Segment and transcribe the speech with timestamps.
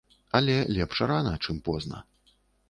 [0.37, 2.03] Але лепш рана, чым позна.